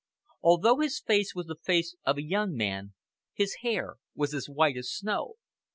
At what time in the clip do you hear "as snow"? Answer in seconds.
4.75-5.35